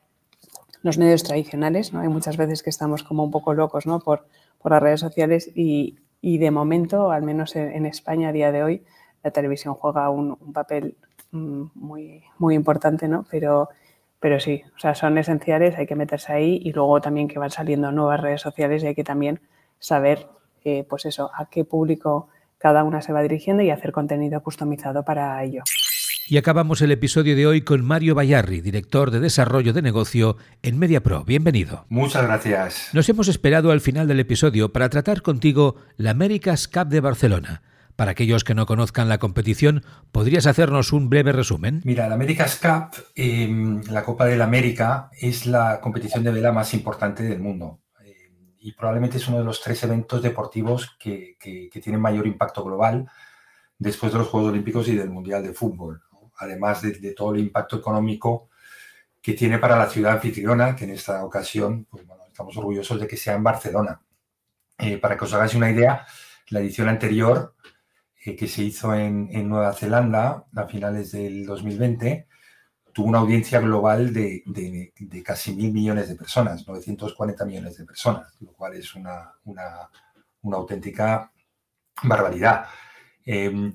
los 0.81 0.97
medios 0.97 1.23
tradicionales. 1.23 1.93
¿no? 1.93 1.99
Hay 1.99 2.07
muchas 2.07 2.35
veces 2.35 2.63
que 2.63 2.71
estamos 2.71 3.03
como 3.03 3.23
un 3.23 3.31
poco 3.31 3.53
locos 3.53 3.85
¿no? 3.85 3.99
por, 3.99 4.25
por 4.59 4.71
las 4.71 4.81
redes 4.81 4.99
sociales 4.99 5.51
y, 5.53 5.99
y, 6.21 6.39
de 6.39 6.49
momento, 6.49 7.11
al 7.11 7.21
menos 7.21 7.55
en, 7.55 7.71
en, 7.71 7.85
España 7.85 8.29
a 8.29 8.31
día 8.31 8.51
de 8.51 8.63
hoy, 8.63 8.83
la 9.23 9.29
televisión 9.29 9.75
juega 9.75 10.09
un, 10.09 10.35
un 10.39 10.51
papel 10.51 10.97
mm, 11.31 11.63
muy, 11.75 12.23
muy 12.39 12.55
importante, 12.55 13.07
¿no? 13.07 13.25
pero 13.29 13.69
pero 14.19 14.39
sí, 14.39 14.63
o 14.75 14.79
sea, 14.79 14.95
son 14.95 15.17
esenciales, 15.17 15.75
hay 15.77 15.87
que 15.87 15.95
meterse 15.95 16.33
ahí 16.33 16.59
y 16.63 16.73
luego 16.73 16.99
también 17.01 17.27
que 17.27 17.39
van 17.39 17.51
saliendo 17.51 17.91
nuevas 17.91 18.19
redes 18.19 18.41
sociales 18.41 18.83
y 18.83 18.87
hay 18.87 18.95
que 18.95 19.03
también 19.03 19.39
saber, 19.79 20.27
eh, 20.65 20.85
pues 20.89 21.05
eso, 21.05 21.31
a 21.33 21.49
qué 21.49 21.63
público 21.63 22.29
cada 22.57 22.83
una 22.83 23.01
se 23.01 23.13
va 23.13 23.21
dirigiendo 23.21 23.63
y 23.63 23.69
hacer 23.69 23.91
contenido 23.91 24.41
customizado 24.43 25.03
para 25.03 25.41
ello. 25.43 25.63
Y 26.27 26.37
acabamos 26.37 26.81
el 26.83 26.91
episodio 26.91 27.35
de 27.35 27.47
hoy 27.47 27.61
con 27.61 27.83
Mario 27.83 28.13
Bayarri, 28.13 28.61
director 28.61 29.09
de 29.09 29.19
desarrollo 29.19 29.73
de 29.73 29.81
negocio 29.81 30.37
en 30.61 30.77
MediaPro. 30.77 31.23
Bienvenido. 31.23 31.85
Muchas 31.89 32.23
gracias. 32.23 32.89
Nos 32.93 33.09
hemos 33.09 33.29
esperado 33.29 33.71
al 33.71 33.81
final 33.81 34.07
del 34.07 34.19
episodio 34.19 34.71
para 34.71 34.89
tratar 34.89 35.23
contigo 35.23 35.77
la 35.97 36.11
Américas 36.11 36.67
Cup 36.67 36.89
de 36.89 36.99
Barcelona 36.99 37.63
para 37.99 38.11
aquellos 38.11 38.45
que 38.45 38.55
no 38.55 38.65
conozcan 38.65 39.09
la 39.09 39.17
competición, 39.17 39.83
¿podrías 40.13 40.47
hacernos 40.47 40.93
un 40.93 41.09
breve 41.09 41.33
resumen? 41.33 41.81
Mira, 41.83 42.07
la 42.07 42.15
America's 42.15 42.55
Cup, 42.55 42.95
eh, 43.13 43.81
la 43.89 44.05
Copa 44.05 44.23
de 44.23 44.37
la 44.37 44.45
América, 44.45 45.09
es 45.19 45.45
la 45.45 45.81
competición 45.81 46.23
de 46.23 46.31
vela 46.31 46.53
más 46.53 46.73
importante 46.73 47.23
del 47.23 47.41
mundo 47.41 47.81
eh, 48.01 48.31
y 48.61 48.71
probablemente 48.71 49.17
es 49.17 49.27
uno 49.27 49.39
de 49.39 49.43
los 49.43 49.61
tres 49.61 49.83
eventos 49.83 50.21
deportivos 50.21 50.95
que, 50.97 51.35
que, 51.37 51.81
tienen 51.81 51.99
mayor 51.99 52.25
impacto 52.25 52.63
global 52.63 53.05
después 53.77 54.13
de 54.13 54.19
los 54.19 54.29
Juegos 54.29 54.51
Olímpicos 54.51 54.87
y 54.87 54.95
del 54.95 55.09
Mundial 55.09 55.43
de 55.43 55.51
Fútbol, 55.51 56.01
además 56.37 56.81
de, 56.81 57.11
todo 57.11 57.33
el 57.33 57.41
impacto 57.41 57.75
económico 57.75 58.47
que 59.21 59.33
tiene 59.33 59.57
para 59.57 59.77
la 59.77 59.89
ciudad 59.89 60.13
anfitriona, 60.13 60.73
que 60.73 60.85
en 60.85 60.91
esta 60.91 61.25
ocasión 61.25 61.85
pues, 61.91 62.05
estamos 62.29 62.55
orgullosos 62.55 62.97
de 62.97 63.07
que 63.07 63.17
sea 63.17 63.35
en 63.35 63.43
Barcelona. 63.43 64.01
Eh, 64.77 64.97
para 64.99 65.17
que 65.17 65.25
os 65.25 65.33
hagáis 65.33 65.53
una 65.53 65.69
idea, 65.69 66.05
la 66.47 66.61
edición 66.61 66.87
anterior 66.87 67.55
eh, 68.23 68.35
que 68.35 68.47
se 68.47 68.63
hizo 68.63 68.93
en, 68.93 69.29
en, 69.31 69.47
Nueva 69.47 69.73
Zelanda 69.73 70.45
a 70.55 70.65
finales 70.65 71.11
del 71.11 71.45
2020, 71.45 72.27
tuvo 72.93 73.07
una 73.07 73.19
audiencia 73.19 73.59
global 73.59 74.13
de, 74.13 74.43
de, 74.45 75.23
casi 75.23 75.55
mil 75.55 75.71
millones 75.71 76.09
de 76.09 76.15
personas, 76.15 76.67
940 76.67 77.45
millones 77.45 77.77
de 77.77 77.85
personas, 77.85 78.35
lo 78.41 78.51
cual 78.53 78.75
es 78.75 78.93
una, 78.95 79.33
una, 79.45 79.89
una 80.41 80.57
auténtica 80.57 81.31
barbaridad. 82.03 82.65
Eh, 83.25 83.73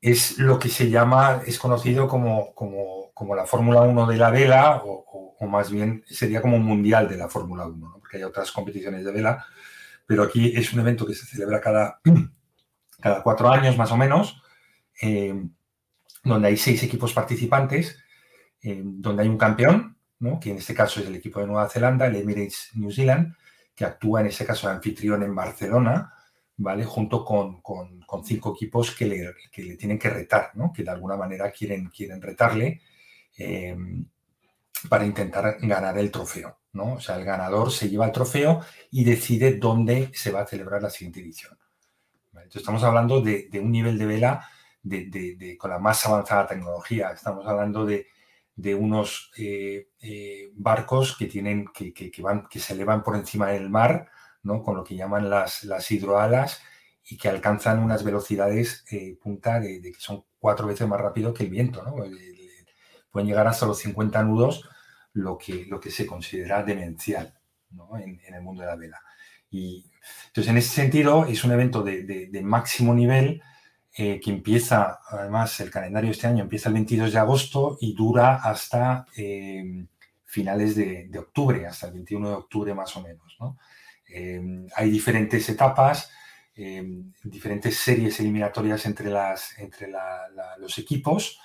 es 0.00 0.38
lo 0.38 0.58
que 0.58 0.68
se 0.68 0.90
llama, 0.90 1.42
es 1.46 1.58
conocido 1.58 2.08
como, 2.08 2.54
como, 2.54 3.12
como 3.14 3.36
la 3.36 3.46
Fórmula 3.46 3.82
1 3.82 4.06
de 4.06 4.16
la 4.16 4.30
vela, 4.30 4.82
o, 4.84 5.36
o, 5.38 5.46
más 5.46 5.70
bien 5.70 6.02
sería 6.06 6.40
como 6.40 6.56
un 6.56 6.64
mundial 6.64 7.08
de 7.08 7.16
la 7.16 7.28
Fórmula 7.28 7.66
1, 7.66 7.76
¿no? 7.76 7.98
porque 7.98 8.16
hay 8.16 8.24
otras 8.24 8.50
competiciones 8.50 9.04
de 9.04 9.12
vela, 9.12 9.44
pero 10.06 10.24
aquí 10.24 10.52
es 10.56 10.72
un 10.72 10.80
evento 10.80 11.06
que 11.06 11.14
se 11.14 11.26
celebra 11.26 11.60
cada 11.60 12.00
cada 13.02 13.22
cuatro 13.22 13.50
años 13.50 13.76
más 13.76 13.92
o 13.92 13.96
menos, 13.96 14.42
eh, 15.02 15.34
donde 16.24 16.48
hay 16.48 16.56
seis 16.56 16.82
equipos 16.82 17.12
participantes, 17.12 17.98
eh, 18.62 18.80
donde 18.82 19.24
hay 19.24 19.28
un 19.28 19.38
campeón, 19.38 19.98
que 20.40 20.50
en 20.50 20.58
este 20.58 20.74
caso 20.74 21.00
es 21.00 21.06
el 21.06 21.16
equipo 21.16 21.40
de 21.40 21.48
Nueva 21.48 21.68
Zelanda, 21.68 22.06
el 22.06 22.14
Emirates 22.14 22.70
New 22.74 22.92
Zealand, 22.92 23.34
que 23.74 23.84
actúa 23.84 24.20
en 24.20 24.28
ese 24.28 24.46
caso 24.46 24.68
de 24.68 24.74
anfitrión 24.74 25.22
en 25.24 25.34
Barcelona, 25.34 26.14
¿vale? 26.58 26.84
junto 26.84 27.24
con, 27.24 27.60
con, 27.60 28.00
con 28.02 28.24
cinco 28.24 28.52
equipos 28.54 28.94
que 28.94 29.06
le, 29.06 29.34
que 29.50 29.64
le, 29.64 29.76
tienen 29.76 29.98
que 29.98 30.10
retar, 30.10 30.52
¿no? 30.54 30.72
que 30.72 30.84
de 30.84 30.90
alguna 30.90 31.16
manera 31.16 31.50
quieren, 31.50 31.88
quieren 31.88 32.22
retarle 32.22 32.82
eh, 33.36 33.76
para 34.88 35.04
intentar 35.04 35.56
ganar 35.60 35.98
el 35.98 36.12
trofeo. 36.12 36.60
¿no? 36.72 36.94
O 36.94 37.00
sea, 37.00 37.16
el 37.16 37.24
ganador 37.24 37.72
se 37.72 37.88
lleva 37.88 38.06
el 38.06 38.12
trofeo 38.12 38.60
y 38.90 39.04
decide 39.04 39.54
dónde 39.54 40.10
se 40.14 40.30
va 40.30 40.42
a 40.42 40.46
celebrar 40.46 40.82
la 40.82 40.90
siguiente 40.90 41.20
edición. 41.20 41.58
Estamos 42.54 42.82
hablando 42.82 43.20
de, 43.20 43.48
un 43.54 43.70
nivel 43.70 43.98
de 43.98 44.06
vela 44.06 44.48
de, 44.82 45.56
con 45.58 45.70
la 45.70 45.78
más 45.78 46.04
avanzada 46.06 46.46
tecnología. 46.46 47.10
Estamos 47.10 47.46
hablando 47.46 47.84
de, 47.84 48.06
unos 48.74 49.30
eh, 49.36 49.88
eh, 50.00 50.50
barcos 50.54 51.16
que, 51.16 51.26
tienen, 51.26 51.66
que, 51.72 52.10
se 52.58 52.72
elevan 52.72 53.02
por 53.02 53.16
encima 53.16 53.48
del 53.48 53.70
mar, 53.70 54.08
¿no? 54.42 54.62
con 54.62 54.76
lo 54.76 54.84
que 54.84 54.96
llaman 54.96 55.28
las, 55.28 55.64
las 55.64 55.90
hidroalas 55.90 56.62
y 57.04 57.16
que 57.16 57.28
alcanzan 57.28 57.80
unas 57.80 58.04
velocidades 58.04 58.84
eh, 58.90 59.18
punta 59.20 59.60
de, 59.60 59.80
que 59.82 59.98
son 60.00 60.24
cuatro 60.38 60.66
veces 60.66 60.88
más 60.88 61.00
rápido 61.00 61.34
que 61.34 61.44
el 61.44 61.50
viento. 61.50 61.82
¿no? 61.82 61.94
pueden 63.10 63.28
llegar 63.28 63.46
hasta 63.46 63.66
los 63.66 63.78
50 63.78 64.22
nudos, 64.22 64.68
lo 65.12 65.36
que, 65.36 65.66
lo 65.66 65.78
que 65.78 65.90
se 65.90 66.06
considera 66.06 66.62
demencial 66.62 67.38
en, 68.00 68.34
el 68.34 68.42
mundo 68.42 68.62
de 68.62 68.68
la 68.68 68.76
vela. 68.76 69.02
Y 69.52 69.84
entonces, 70.28 70.50
en 70.50 70.56
ese 70.56 70.74
sentido, 70.74 71.26
es 71.26 71.44
un 71.44 71.52
evento 71.52 71.82
de, 71.82 72.40
máximo 72.42 72.94
nivel 72.94 73.42
eh, 73.94 74.18
que 74.18 74.30
empieza, 74.30 74.98
además, 75.08 75.60
el 75.60 75.70
calendario 75.70 76.08
de 76.08 76.12
este 76.12 76.26
año 76.26 76.42
empieza 76.42 76.70
el 76.70 76.74
22 76.74 77.12
de 77.12 77.18
agosto 77.18 77.76
y 77.80 77.94
dura 77.94 78.36
hasta 78.36 79.06
eh, 79.14 79.86
finales 80.24 80.74
de, 80.74 81.10
octubre, 81.18 81.66
hasta 81.66 81.88
el 81.88 81.92
21 81.92 82.28
de 82.28 82.34
octubre 82.34 82.74
más 82.74 82.96
o 82.96 83.02
menos. 83.02 83.36
Eh, 84.08 84.40
hay 84.74 84.90
diferentes 84.90 85.48
etapas, 85.48 86.10
diferentes 87.24 87.76
series 87.76 88.18
eliminatorias 88.20 88.84
entre, 88.86 89.10
las, 89.10 89.58
entre 89.58 89.88
los 90.58 90.76
equipos 90.78 91.38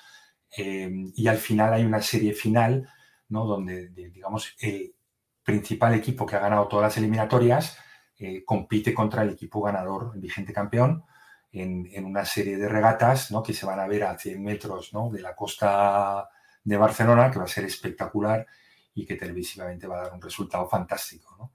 y 0.54 1.26
al 1.26 1.38
final 1.38 1.72
hay 1.72 1.84
una 1.84 2.02
serie 2.02 2.34
final, 2.34 2.88
¿no? 3.28 3.46
donde, 3.46 3.88
digamos, 3.88 4.54
el 4.60 4.94
principal 5.42 5.94
equipo 5.94 6.26
que 6.26 6.36
ha 6.36 6.40
ganado 6.40 6.68
todas 6.68 6.90
las 6.90 6.98
eliminatorias 6.98 7.78
eh, 8.20 8.44
compite 8.44 8.92
contra 8.92 9.22
el 9.22 9.30
equipo 9.30 9.62
ganador, 9.62 10.10
el 10.14 10.20
vigente 10.20 10.52
campeón, 10.52 11.04
en, 11.52 12.04
una 12.04 12.24
serie 12.24 12.56
de 12.56 12.68
regatas 12.68 13.30
¿no? 13.30 13.42
que 13.42 13.54
se 13.54 13.64
van 13.64 13.78
a 13.78 13.86
ver 13.86 14.04
a 14.04 14.18
100 14.18 14.42
metros 14.42 14.92
¿no? 14.92 15.08
de 15.08 15.22
la 15.22 15.36
costa 15.36 16.28
de 16.64 16.76
Barcelona, 16.76 17.30
que 17.30 17.38
va 17.38 17.44
a 17.44 17.48
ser 17.48 17.64
espectacular 17.64 18.46
y 18.94 19.06
que 19.06 19.14
televisivamente 19.14 19.86
va 19.86 19.98
a 19.98 20.02
dar 20.04 20.14
un 20.14 20.20
resultado 20.20 20.68
fantástico. 20.68 21.52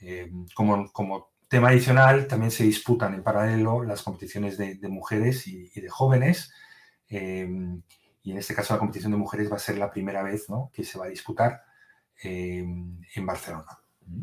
Eh, 0.00 0.30
como, 0.54 1.30
tema 1.48 1.68
adicional, 1.68 2.26
también 2.26 2.50
se 2.50 2.64
disputan 2.64 3.14
en 3.14 3.22
paralelo 3.22 3.82
las 3.84 4.02
competiciones 4.02 4.58
de, 4.58 4.76
mujeres 4.88 5.46
y, 5.46 5.68
de 5.80 5.88
jóvenes. 5.88 6.52
Eh, 7.08 7.48
y 8.22 8.32
en 8.32 8.38
este 8.38 8.54
caso 8.54 8.74
la 8.74 8.78
competición 8.80 9.12
de 9.12 9.18
mujeres 9.18 9.50
va 9.50 9.56
a 9.56 9.60
ser 9.60 9.78
la 9.78 9.90
primera 9.90 10.22
vez 10.22 10.46
que 10.72 10.84
se 10.84 10.98
va 10.98 11.06
a 11.06 11.08
disputar 11.08 11.62
en 12.22 13.26
Barcelona. 13.26 13.80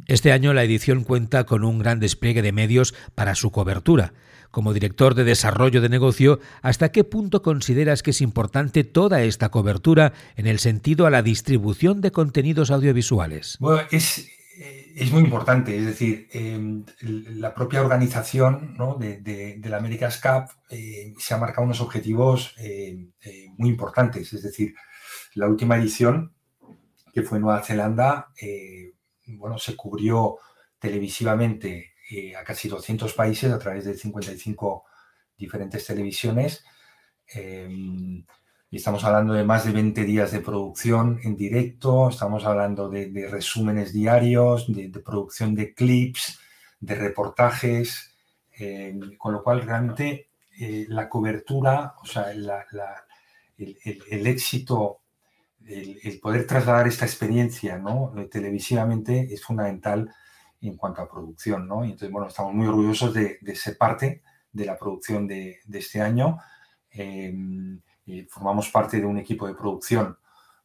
Este 0.07 0.31
año 0.31 0.53
la 0.53 0.63
edición 0.63 1.03
cuenta 1.03 1.45
con 1.45 1.63
un 1.63 1.79
gran 1.79 1.99
despliegue 1.99 2.41
de 2.41 2.51
medios 2.51 2.93
para 3.15 3.35
su 3.35 3.51
cobertura. 3.51 4.13
Como 4.51 4.73
director 4.73 5.13
de 5.13 5.25
desarrollo 5.25 5.81
de 5.81 5.89
negocio, 5.89 6.39
¿hasta 6.61 6.91
qué 6.91 7.03
punto 7.03 7.41
consideras 7.41 8.01
que 8.01 8.11
es 8.11 8.21
importante 8.21 8.83
toda 8.83 9.21
esta 9.23 9.49
cobertura 9.49 10.13
en 10.35 10.47
el 10.47 10.59
sentido 10.59 11.05
a 11.05 11.09
la 11.09 11.21
distribución 11.21 11.99
de 11.99 12.11
contenidos 12.11 12.71
audiovisuales? 12.71 13.57
Bueno, 13.59 13.85
es, 13.91 14.29
eh, 14.57 15.09
muy 15.11 15.23
importante. 15.23 15.77
Es 15.77 15.85
decir, 15.85 16.29
em, 16.31 16.85
la 17.01 17.53
propia 17.53 17.81
organización 17.81 18.77
de, 18.99 19.59
la 19.63 19.77
America's 19.77 20.21
Cup 20.21 20.49
eh, 20.69 21.13
se 21.17 21.33
ha 21.33 21.37
marcado 21.37 21.65
unos 21.65 21.81
objetivos 21.81 22.55
eh, 22.57 23.09
muy 23.57 23.69
importantes. 23.69 24.31
Es 24.31 24.43
decir, 24.43 24.73
la 25.35 25.47
última 25.47 25.77
edición, 25.77 26.33
que 27.13 27.21
fue 27.21 27.37
en 27.37 27.43
Nueva 27.43 27.61
Zelanda, 27.63 28.29
bueno, 29.35 29.57
se 29.57 29.75
cubrió 29.75 30.37
televisivamente 30.79 31.93
eh, 32.09 32.35
a 32.35 32.43
casi 32.43 32.69
200 32.69 33.13
países 33.13 33.51
a 33.51 33.59
través 33.59 33.85
de 33.85 33.93
55 33.93 34.85
diferentes 35.37 35.85
televisiones. 35.85 36.63
Em, 37.27 38.25
estamos 38.71 39.03
hablando 39.03 39.33
de 39.33 39.43
más 39.43 39.65
de 39.65 39.71
20 39.71 40.03
días 40.03 40.31
de 40.31 40.39
producción 40.39 41.19
en 41.23 41.35
directo, 41.35 42.09
estamos 42.09 42.45
hablando 42.45 42.89
de, 42.89 43.27
resúmenes 43.29 43.93
diarios, 43.93 44.71
de, 44.73 44.89
producción 44.99 45.55
de 45.55 45.73
clips, 45.73 46.39
de 46.79 46.95
reportajes, 46.95 48.15
em, 48.53 49.17
con 49.17 49.33
lo 49.33 49.43
cual 49.43 49.61
realmente 49.61 50.29
eh, 50.59 50.85
la 50.89 51.07
cobertura, 51.09 51.95
o 52.01 52.05
sea, 52.05 52.31
el, 52.31 52.49
éxito 54.27 55.01
el, 55.67 56.19
poder 56.19 56.47
trasladar 56.47 56.87
esta 56.87 57.05
experiencia 57.05 57.77
¿no? 57.77 58.13
Eh, 58.17 58.25
televisivamente 58.25 59.33
es 59.33 59.43
fundamental 59.43 60.13
en 60.61 60.75
cuanto 60.75 61.01
a 61.01 61.09
producción. 61.09 61.67
¿no? 61.67 61.83
Y 61.83 61.91
entonces, 61.91 62.11
bueno, 62.11 62.27
estamos 62.27 62.53
muy 62.53 62.67
orgullosos 62.67 63.13
de, 63.13 63.39
ser 63.55 63.77
parte 63.77 64.23
de 64.51 64.65
la 64.65 64.77
producción 64.77 65.27
de, 65.27 65.59
este 65.71 66.01
año. 66.01 66.37
Em, 66.89 67.79
formamos 68.29 68.69
parte 68.69 68.99
de 68.99 69.05
un 69.05 69.17
equipo 69.17 69.47
de 69.47 69.53
producción 69.53 70.17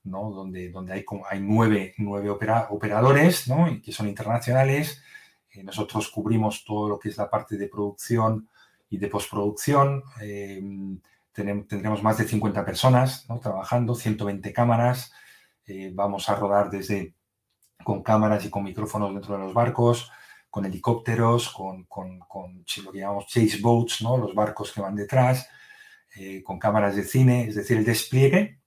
¿no? 0.04 0.30
donde, 0.30 0.70
donde 0.70 0.92
hay, 0.92 1.04
hay 1.28 1.40
nueve, 1.40 1.94
nueve 1.98 2.30
operadores 2.30 3.48
¿no? 3.48 3.66
que 3.82 3.92
son 3.92 4.08
internacionales. 4.08 5.02
Eh, 5.50 5.62
nosotros 5.62 6.08
cubrimos 6.08 6.64
todo 6.64 6.88
lo 6.88 6.98
que 6.98 7.10
es 7.10 7.16
la 7.16 7.28
parte 7.28 7.56
de 7.56 7.68
producción 7.68 8.48
y 8.88 8.98
de 8.98 9.08
postproducción. 9.08 10.02
Em, 10.20 11.00
tendremos 11.32 12.02
más 12.02 12.18
de 12.18 12.28
50 12.28 12.64
personas 12.64 13.26
trabajando, 13.40 13.94
120 13.94 14.52
cámaras. 14.52 15.12
Eh, 15.66 15.90
vamos 15.94 16.28
a 16.28 16.34
rodar 16.34 16.70
desde 16.70 17.14
con 17.82 18.02
cámaras 18.02 18.44
y 18.44 18.50
con 18.50 18.62
micrófonos 18.62 19.12
dentro 19.12 19.34
de 19.34 19.40
los 19.40 19.54
barcos, 19.54 20.10
con 20.50 20.64
helicópteros, 20.64 21.48
con, 21.50 21.84
con, 21.84 22.20
con 22.20 22.64
lo 22.84 22.92
que 22.92 22.98
llamamos 22.98 23.26
chase 23.26 23.58
boats, 23.60 24.02
¿no? 24.02 24.16
los 24.16 24.34
barcos 24.34 24.72
que 24.72 24.80
van 24.80 24.94
detrás, 24.94 25.48
eh, 26.14 26.42
con 26.42 26.58
cámaras 26.58 26.94
de 26.94 27.04
cine. 27.04 27.48
Es 27.48 27.54
decir, 27.54 27.78
el 27.78 27.84
despliegue 27.84 28.60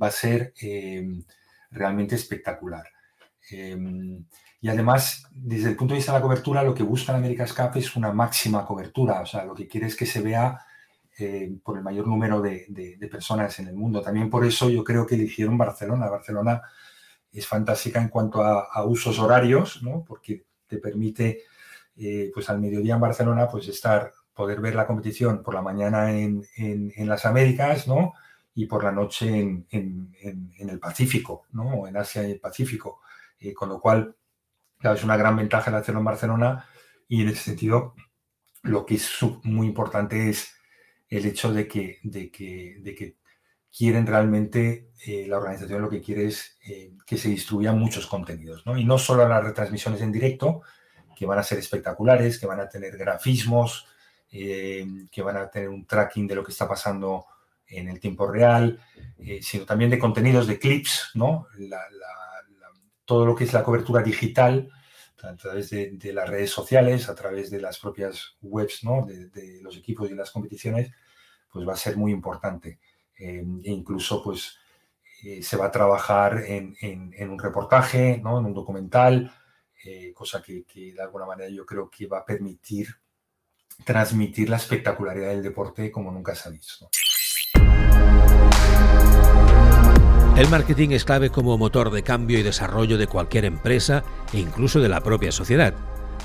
va 0.00 0.08
a 0.08 0.12
ser 0.12 0.52
eh, 0.60 1.04
realmente 1.70 2.14
espectacular. 2.14 2.84
y 4.60 4.68
además, 4.68 5.26
desde 5.32 5.70
el 5.70 5.76
punto 5.76 5.94
de 5.94 5.98
vista 5.98 6.12
de 6.12 6.18
la 6.18 6.22
cobertura, 6.22 6.62
lo 6.62 6.74
que 6.74 6.82
busca 6.82 7.12
la 7.12 7.18
América 7.18 7.46
Cup 7.46 7.78
es 7.78 7.96
una 7.96 8.12
máxima 8.12 8.66
cobertura. 8.66 9.20
O 9.22 9.26
sea, 9.26 9.44
lo 9.44 9.54
que 9.54 9.66
quiere 9.66 9.86
es 9.86 9.96
que 9.96 10.06
se 10.06 10.20
vea 10.20 10.58
eh, 11.20 11.52
por 11.64 11.76
el 11.76 11.82
mayor 11.82 12.06
número 12.06 12.40
de, 12.40 13.08
personas 13.10 13.58
en 13.58 13.66
el 13.66 13.74
mundo. 13.74 14.00
También 14.00 14.30
por 14.30 14.44
eso 14.44 14.70
yo 14.70 14.84
creo 14.84 15.04
que 15.04 15.16
eligieron 15.16 15.58
Barcelona. 15.58 16.08
Barcelona 16.08 16.62
es 17.32 17.46
fantástica 17.46 18.00
en 18.00 18.08
cuanto 18.08 18.42
a, 18.42 18.84
usos 18.84 19.18
horarios, 19.18 19.82
¿no? 19.82 20.04
porque 20.06 20.46
te 20.66 20.78
permite, 20.78 21.42
eh, 21.96 22.30
pues 22.32 22.48
al 22.50 22.60
mediodía 22.60 22.94
en 22.94 23.00
Barcelona, 23.00 23.48
pues 23.48 23.66
estar, 23.66 24.12
poder 24.32 24.60
ver 24.60 24.76
la 24.76 24.86
competición 24.86 25.42
por 25.42 25.54
la 25.54 25.62
mañana 25.62 26.12
en, 26.12 26.46
las 26.98 27.26
Américas, 27.26 27.88
¿no? 27.88 28.12
Y 28.54 28.66
por 28.66 28.84
la 28.84 28.92
noche 28.92 29.40
en, 29.40 29.66
el 30.20 30.78
Pacífico, 30.78 31.46
¿no? 31.50 31.88
En 31.88 31.96
Asia 31.96 32.26
y 32.28 32.32
el 32.32 32.40
Pacífico. 32.40 33.00
Eh, 33.40 33.52
con 33.52 33.68
lo 33.68 33.80
cual, 33.80 34.14
claro, 34.78 34.96
es 34.96 35.04
una 35.04 35.16
gran 35.16 35.36
ventaja 35.36 35.70
de 35.70 35.78
hacerlo 35.78 36.00
en 36.00 36.04
Barcelona 36.04 36.64
y 37.08 37.22
en 37.22 37.28
ese 37.30 37.42
sentido, 37.42 37.94
lo 38.62 38.86
que 38.86 38.94
es 38.94 39.18
muy 39.42 39.66
importante 39.66 40.28
es 40.30 40.57
el 41.08 41.26
hecho 41.26 41.52
de 41.52 41.66
que, 41.66 41.98
de 42.02 42.30
que, 42.30 42.76
de 42.80 42.94
que 42.94 43.16
quieren 43.74 44.06
realmente, 44.06 44.90
eh, 45.06 45.26
la 45.28 45.38
organización 45.38 45.82
lo 45.82 45.90
que 45.90 46.02
quiere 46.02 46.26
es 46.26 46.58
eh, 46.66 46.92
que 47.06 47.16
se 47.16 47.28
distribuyan 47.28 47.78
muchos 47.78 48.06
contenidos, 48.06 48.64
¿no? 48.66 48.76
Y 48.76 48.84
no 48.84 48.98
solo 48.98 49.26
las 49.28 49.44
retransmisiones 49.44 50.00
en 50.00 50.12
directo, 50.12 50.62
que 51.14 51.26
van 51.26 51.38
a 51.38 51.42
ser 51.42 51.58
espectaculares, 51.58 52.38
que 52.38 52.46
van 52.46 52.60
a 52.60 52.68
tener 52.68 52.96
grafismos, 52.96 53.86
eh, 54.30 54.86
que 55.10 55.22
van 55.22 55.36
a 55.36 55.50
tener 55.50 55.68
un 55.68 55.86
tracking 55.86 56.26
de 56.26 56.34
lo 56.34 56.44
que 56.44 56.52
está 56.52 56.68
pasando 56.68 57.26
en 57.66 57.88
el 57.88 58.00
tiempo 58.00 58.26
real, 58.26 58.80
sino 59.42 59.66
también 59.66 59.90
de 59.90 59.98
contenidos 59.98 60.46
de 60.46 60.58
clips, 60.58 61.10
¿no? 61.14 61.48
todo 63.04 63.26
lo 63.26 63.34
que 63.34 63.44
es 63.44 63.52
la 63.52 63.62
cobertura 63.62 64.02
digital, 64.02 64.70
a 65.22 65.36
través 65.36 65.70
de, 65.70 66.12
las 66.12 66.28
redes 66.28 66.50
sociales, 66.50 67.08
a 67.08 67.14
través 67.14 67.50
de 67.50 67.60
las 67.60 67.78
propias 67.78 68.36
webs 68.40 68.84
¿no? 68.84 69.06
de, 69.06 69.60
los 69.62 69.76
equipos 69.76 70.10
y 70.10 70.14
las 70.14 70.30
competiciones, 70.30 70.92
pues 71.52 71.66
va 71.66 71.72
a 71.72 71.76
ser 71.76 71.96
muy 71.96 72.12
importante. 72.12 72.78
Eh, 73.18 73.44
e 73.64 73.70
incluso 73.70 74.22
pues 74.22 74.56
eh, 75.24 75.42
se 75.42 75.56
va 75.56 75.66
a 75.66 75.70
trabajar 75.72 76.44
en, 76.46 76.76
un 77.30 77.38
reportaje, 77.38 78.20
¿no? 78.22 78.38
en 78.38 78.46
un 78.46 78.54
documental, 78.54 79.32
eh, 79.84 80.12
cosa 80.14 80.42
que, 80.42 80.64
de 80.74 81.02
alguna 81.02 81.26
manera 81.26 81.50
yo 81.50 81.66
creo 81.66 81.90
que 81.90 82.06
va 82.06 82.18
a 82.18 82.24
permitir 82.24 82.88
transmitir 83.84 84.48
la 84.48 84.56
espectacularidad 84.56 85.28
del 85.28 85.42
deporte 85.42 85.90
como 85.90 86.10
nunca 86.10 86.34
se 86.34 86.48
ha 86.48 86.52
visto. 86.52 86.90
El 90.38 90.48
marketing 90.50 90.90
es 90.90 91.04
clave 91.04 91.30
como 91.30 91.58
motor 91.58 91.90
de 91.90 92.04
cambio 92.04 92.38
y 92.38 92.44
desarrollo 92.44 92.96
de 92.96 93.08
cualquier 93.08 93.44
empresa 93.44 94.04
e 94.32 94.38
incluso 94.38 94.78
de 94.78 94.88
la 94.88 95.00
propia 95.00 95.32
sociedad. 95.32 95.74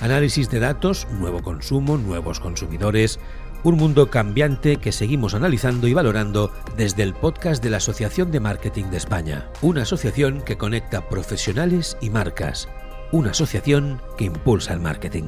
Análisis 0.01 0.51
de 0.51 0.59
datos, 0.59 1.07
nuevo 1.13 1.41
consumo, 1.41 1.97
nuevos 1.97 2.39
consumidores, 2.39 3.19
Un 3.63 3.77
mundo 3.77 4.09
cambiante 4.09 4.75
que 4.75 4.91
seguimos 4.91 5.33
analizando 5.33 5.87
y 5.87 5.93
valorando 5.93 6.51
desde 6.75 7.01
el 7.01 7.13
podcast 7.13 7.63
de 7.63 7.69
la 7.69 7.77
Asociación 7.77 8.29
de 8.29 8.41
Marketing 8.41 8.85
de 8.91 8.97
España, 8.97 9.47
una 9.61 9.83
asociación 9.83 10.41
que 10.41 10.57
conecta 10.57 11.07
profesionales 11.07 11.97
y 12.01 12.09
marcas, 12.09 12.67
una 13.13 13.31
asociación 13.31 14.01
que 14.17 14.25
impulsa 14.25 14.73
el 14.73 14.81
marketing. 14.81 15.23